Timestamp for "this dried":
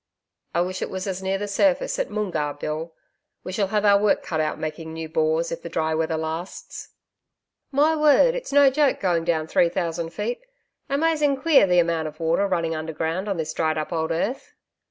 13.37-13.77